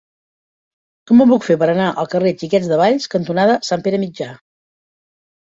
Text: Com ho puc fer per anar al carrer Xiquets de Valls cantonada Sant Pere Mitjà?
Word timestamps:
Com 1.11 1.19
ho 1.19 1.27
puc 1.31 1.45
fer 1.47 1.57
per 1.63 1.67
anar 1.73 1.89
al 2.05 2.09
carrer 2.15 2.33
Xiquets 2.41 2.71
de 2.73 2.81
Valls 2.83 3.07
cantonada 3.17 3.61
Sant 3.71 3.87
Pere 3.91 4.03
Mitjà? 4.07 4.33